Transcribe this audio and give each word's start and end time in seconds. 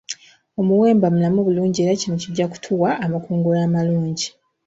Omuwemba 0.59 1.07
mulamu 1.13 1.39
bulungi 1.45 1.79
era 1.83 1.99
kino 2.01 2.15
kijja 2.21 2.45
kutuwa 2.51 2.89
amakungula 3.05 3.59
amalungi. 3.67 4.27